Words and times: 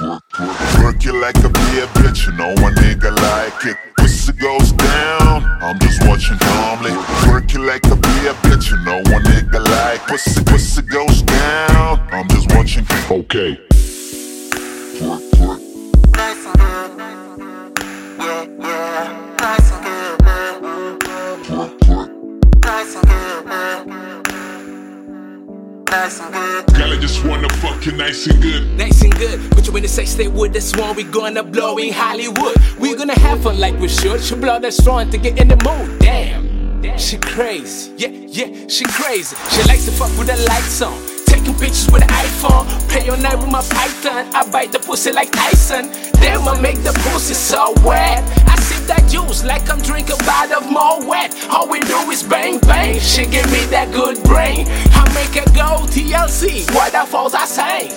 Work 0.00 1.04
you 1.04 1.12
like 1.20 1.36
a 1.44 1.50
beer 1.50 1.86
bitch, 2.00 2.26
you 2.26 2.32
know 2.32 2.52
a 2.52 2.70
nigga 2.80 3.14
like 3.20 3.66
it. 3.66 3.76
Pussy 3.98 4.32
goes 4.32 4.72
down, 4.72 5.44
I'm 5.60 5.78
just 5.78 6.02
watching 6.08 6.38
calmly. 6.38 6.92
Work 7.30 7.52
you 7.52 7.60
like 7.60 7.84
a 7.84 7.96
beer 7.96 8.32
bitch, 8.44 8.70
you 8.70 8.78
know 8.82 8.98
a 9.00 9.20
nigga 9.20 9.60
like 9.68 10.00
pussy. 10.06 10.42
Pussy 10.44 10.80
goes 10.82 11.20
down, 11.20 12.00
I'm 12.12 12.26
just 12.28 12.50
watching. 12.54 12.86
Okay. 13.10 13.60
Work, 15.02 15.22
work. 15.38 15.60
Nice 16.16 16.46
and 16.46 16.56
good. 16.56 16.98
Yeah, 18.18 18.46
yeah. 18.58 19.36
Nice 19.38 19.70
and 19.70 19.84
good, 19.84 20.22
man. 20.24 20.62
Work, 21.58 21.80
work. 21.88 22.10
Nice 22.64 22.94
and 22.96 23.06
good, 23.06 23.44
man. 23.44 23.86
Nice 25.84 26.20
and 26.20 26.32
good. 26.32 26.39
Just 27.00 27.24
wanna 27.24 27.48
fuck 27.48 27.86
you 27.86 27.92
nice 27.92 28.26
and 28.26 28.42
good. 28.42 28.76
Nice 28.76 29.02
and 29.02 29.14
good, 29.16 29.40
but 29.50 29.66
you 29.66 29.74
in 29.74 29.82
the 29.82 29.88
sex 29.88 30.10
stay 30.10 30.28
with 30.28 30.52
this 30.52 30.76
one, 30.76 30.94
we 30.94 31.02
gonna 31.02 31.42
blow 31.42 31.78
in 31.78 31.94
Hollywood. 31.94 32.54
We 32.78 32.94
gonna 32.94 33.18
have 33.18 33.42
fun 33.42 33.58
like 33.58 33.78
we 33.80 33.88
should. 33.88 34.20
She 34.20 34.34
blow 34.34 34.58
that 34.60 34.74
strong 34.74 35.10
to 35.10 35.16
get 35.16 35.40
in 35.40 35.48
the 35.48 35.56
mood. 35.56 35.98
Damn, 36.00 36.98
she 36.98 37.16
crazy. 37.16 37.92
Yeah, 37.96 38.08
yeah, 38.08 38.68
she 38.68 38.84
crazy. 38.84 39.34
She 39.50 39.62
likes 39.62 39.86
to 39.86 39.92
fuck 39.92 40.10
with 40.18 40.26
the 40.26 40.36
lights 40.46 40.82
on. 40.82 40.92
Taking 41.24 41.54
pictures 41.54 41.88
with 41.90 42.02
an 42.02 42.08
iPhone. 42.08 42.66
Play 42.90 43.08
all 43.08 43.16
night 43.16 43.38
with 43.38 43.50
my 43.50 43.62
python. 43.62 44.28
I 44.34 44.50
bite 44.50 44.72
the 44.72 44.78
pussy 44.78 45.10
like 45.10 45.32
Tyson. 45.32 45.90
Damn, 46.20 46.46
I 46.46 46.60
make 46.60 46.82
the 46.82 46.92
pussy 46.92 47.32
so 47.34 47.72
wet. 47.82 48.22
I 49.30 49.32
sip 49.32 49.46
that 49.46 49.60
juice 49.60 49.70
like 49.70 49.70
I'm 49.70 49.80
drinking 49.82 50.16
a 50.20 50.24
bottle 50.24 50.58
of 50.58 50.64
Moët. 50.64 51.50
All 51.50 51.68
we 51.68 51.78
do 51.80 52.10
is 52.10 52.22
bang 52.22 52.58
bang. 52.60 52.98
She 52.98 53.26
give 53.26 53.46
me 53.52 53.64
that 53.66 53.92
good 53.92 54.22
brain. 54.24 54.66
I 54.92 55.06
make 55.14 55.34
her 55.38 55.46
go 55.54 55.86
TLC. 55.86 56.66
Waterfalls 56.74 57.34
I 57.34 57.44
sing. 57.46 57.92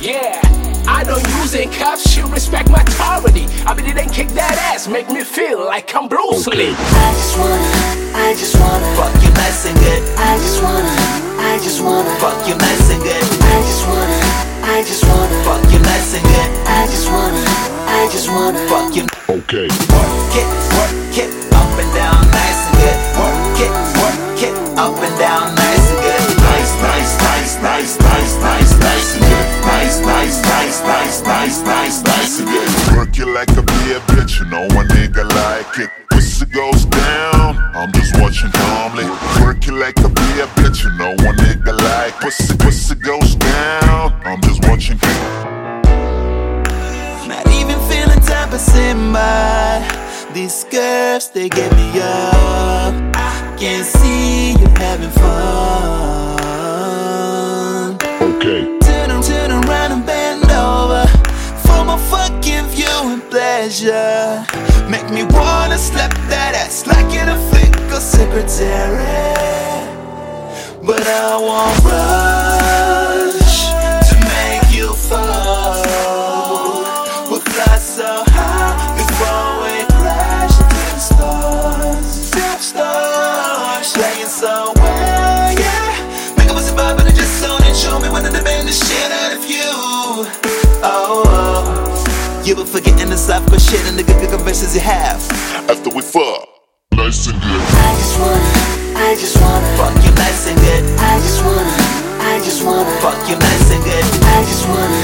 Yeah. 0.00 0.40
I 0.86 1.04
don't 1.04 1.22
use 1.38 1.54
in 1.54 1.70
cuffs, 1.70 2.10
she 2.10 2.22
respect 2.22 2.68
my 2.68 2.82
authority. 2.82 3.46
I 3.66 3.74
mean, 3.74 3.86
it 3.86 3.96
ain't 3.96 4.12
kick 4.12 4.28
that 4.30 4.58
ass, 4.74 4.88
make 4.88 5.08
me 5.10 5.22
feel 5.22 5.64
like 5.64 5.94
I'm 5.94 6.08
Bruce 6.08 6.46
Lee. 6.48 6.74
I 6.74 7.10
just 7.14 7.38
wanna, 7.38 8.18
I 8.18 8.34
just 8.34 8.58
wanna 8.58 8.96
Fuck 8.96 9.14
you 9.22 9.30
nice 9.30 9.64
and 9.66 9.78
good. 9.78 10.02
I 10.18 10.36
just 10.38 10.62
wanna, 10.62 10.90
I 11.38 11.58
just 11.62 11.80
wanna 11.84 12.10
Fuck 12.18 12.48
you 12.48 12.56
nice 12.56 12.90
and 12.90 13.02
good. 13.02 13.22
I 13.22 13.62
just 13.62 13.86
wanna, 13.86 14.21
Okay. 19.32 19.64
Work 19.64 20.34
it, 20.36 20.48
work 20.76 21.16
it, 21.16 21.32
up 21.56 21.72
and 21.80 21.88
down, 21.96 22.20
nice 22.36 22.68
and 22.68 22.76
good. 22.76 23.00
Work 23.16 23.64
it, 23.64 23.72
work 23.96 24.42
it, 24.44 24.52
up 24.76 24.92
and 25.00 25.18
down, 25.18 25.54
nice 25.54 25.88
and 25.88 26.00
good. 26.04 26.36
Nice, 26.36 26.72
nice, 26.84 27.16
nice, 27.16 27.56
nice, 27.62 27.98
nice, 27.98 28.36
nice, 28.44 28.78
nice 28.78 29.14
and 29.16 29.24
good. 29.24 29.46
Nice, 29.64 30.00
nice, 30.04 30.42
nice, 30.44 30.82
nice, 30.84 31.22
nice, 31.24 31.64
nice, 31.64 32.02
nice 32.04 32.40
and 32.40 32.48
good. 32.48 32.68
Work 32.94 33.16
you 33.16 33.24
like 33.32 33.48
a 33.56 33.62
beer 33.62 34.00
bitch, 34.12 34.38
you 34.38 34.50
know 34.50 34.66
a 34.66 34.84
nigga 34.92 35.24
like 35.24 35.78
it. 35.78 35.90
Pussy 36.10 36.44
goes 36.44 36.84
down, 36.84 37.56
I'm 37.74 37.90
just 37.92 38.14
watching 38.20 38.52
calmly. 38.52 39.08
Work 39.40 39.64
you 39.66 39.72
like 39.78 39.96
a 40.04 40.10
beer 40.10 40.46
bitch, 40.60 40.84
you 40.84 40.92
know 40.98 41.12
a 41.12 41.32
nigga 41.40 41.72
like 41.72 42.20
pussy. 42.20 42.54
Pussy 42.58 42.96
goes 42.96 43.36
down, 43.36 44.12
I'm 44.26 44.42
just 44.42 44.60
watching. 44.68 44.98
Not 45.00 45.21
passing 48.62 49.12
by. 49.12 49.82
These 50.32 50.64
curves, 50.70 51.30
they 51.30 51.48
get 51.48 51.72
me 51.74 52.00
up. 52.00 52.94
I 53.14 53.56
can 53.58 53.84
see 53.84 54.52
you 54.52 54.66
having 54.76 55.10
fun. 55.10 56.36
Okay. 58.22 58.78
Turn, 58.80 59.22
turn 59.22 59.50
around 59.50 59.92
and 59.92 60.06
bend 60.06 60.50
over 60.50 61.06
for 61.64 61.84
my 61.84 61.98
fucking 62.10 62.66
view 62.74 62.98
and 63.12 63.22
pleasure. 63.30 64.44
Make 64.88 65.10
me 65.10 65.24
wanna 65.24 65.78
slap 65.78 66.12
that 66.28 66.54
ass 66.54 66.86
like 66.86 67.12
in 67.14 67.28
a 67.28 67.36
flick 67.50 67.74
secretary. 68.00 69.06
But 70.84 71.06
I 71.06 71.36
won't 71.36 71.84
rush 71.84 72.31
you 92.46 92.56
were 92.56 92.66
forgetting 92.66 93.10
the 93.10 93.16
soft 93.16 93.50
good 93.50 93.60
shit 93.60 93.78
and 93.86 93.98
the 93.98 94.02
good, 94.02 94.18
good 94.18 94.30
conversations 94.30 94.74
you 94.74 94.80
have. 94.82 95.22
After 95.70 95.90
we 95.94 96.02
fuck, 96.02 96.42
nice 96.90 97.30
and 97.30 97.38
good. 97.38 97.62
I 97.62 97.90
just 97.94 98.18
wanna, 98.18 98.98
I 98.98 99.10
just 99.14 99.36
wanna 99.38 99.68
Fuck 99.78 99.94
you 100.02 100.10
nice 100.18 100.50
and 100.50 100.58
good. 100.58 100.82
I 100.98 101.22
just 101.22 101.38
wanna, 101.44 101.70
I 102.18 102.42
just 102.42 102.64
wanna 102.66 102.90
Fuck 102.98 103.20
you 103.30 103.36
nice 103.38 103.70
and 103.70 103.82
good. 103.86 104.06
I 104.26 104.42
just 104.42 104.66
wanna, 104.66 104.98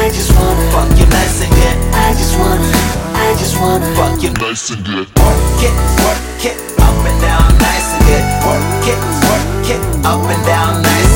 I 0.00 0.08
just 0.08 0.32
wanna 0.32 0.64
Fuck 0.72 0.90
you 0.96 1.06
nice 1.12 1.38
and 1.44 1.52
good. 1.52 1.76
I 1.92 2.08
just 2.16 2.34
wanna, 2.40 2.68
I 3.12 3.28
just 3.36 3.54
wanna 3.60 3.88
Fuck 3.92 4.22
you 4.24 4.32
Nice 4.40 4.70
and 4.72 4.80
good. 4.84 5.06
Work 5.20 5.60
it, 5.60 5.74
work 6.08 6.44
it, 6.48 6.56
up 6.80 6.96
and 7.04 7.18
down, 7.20 7.48
nice 7.60 7.88
and 7.92 8.02
good. 8.08 8.24
Work 8.48 8.86
it, 8.88 9.00
work 9.28 9.68
it, 9.76 9.80
up 10.08 10.24
and 10.24 10.42
down, 10.48 10.80
nice 10.80 10.88
and 10.88 10.88
good. 10.88 10.88
Nice, 10.88 11.07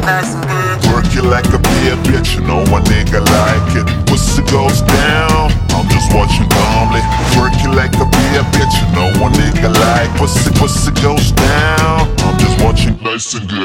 Nice 0.00 0.32
Work 0.88 1.12
you 1.14 1.22
like 1.22 1.46
a 1.52 1.58
beer 1.58 1.96
bitch, 2.08 2.34
you 2.34 2.40
know 2.40 2.62
a 2.62 2.80
nigga 2.88 3.20
like 3.20 3.76
it. 3.76 3.86
Pussy 4.06 4.42
goes 4.50 4.80
down, 4.82 5.52
I'm 5.76 5.88
just 5.88 6.12
watching 6.14 6.48
calmly. 6.48 7.02
Work 7.36 7.52
you 7.62 7.72
like 7.72 7.92
a 8.00 8.06
beer 8.08 8.44
bitch, 8.56 8.74
you 8.80 8.88
know 8.96 9.08
a 9.12 9.28
nigga 9.30 9.68
like 9.68 10.10
it. 10.10 10.18
pussy. 10.18 10.50
Pussy 10.58 10.92
goes 11.02 11.32
down, 11.32 12.08
I'm 12.24 12.38
just 12.38 12.64
watching 12.64 12.96
nice 13.02 13.34
and 13.34 13.48
good. 13.48 13.59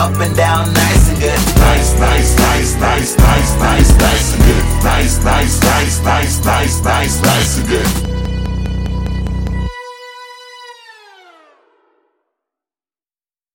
up 0.00 0.18
and 0.18 0.34
down 0.34 0.72
nice 0.72 0.99